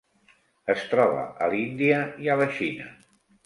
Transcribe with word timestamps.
Es 0.75 0.85
troba 0.93 1.27
a 1.45 1.51
l'Índia 1.53 2.03
i 2.27 2.33
a 2.37 2.41
la 2.43 2.51
Xina. 2.59 2.93